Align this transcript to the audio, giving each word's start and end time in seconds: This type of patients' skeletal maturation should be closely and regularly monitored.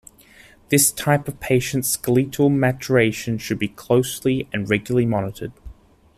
This 0.69 0.91
type 0.91 1.27
of 1.27 1.39
patients' 1.39 1.89
skeletal 1.89 2.49
maturation 2.49 3.37
should 3.37 3.59
be 3.59 3.67
closely 3.67 4.49
and 4.51 4.67
regularly 4.67 5.05
monitored. 5.05 5.51